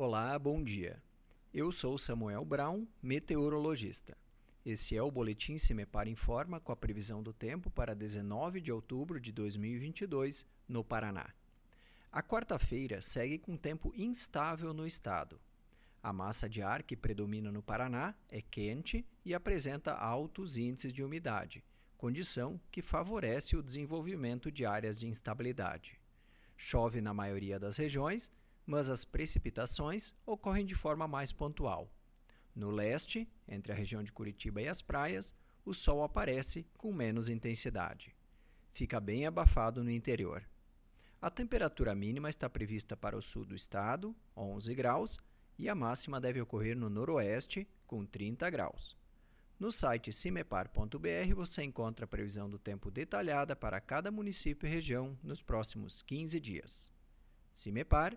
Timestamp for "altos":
19.94-20.56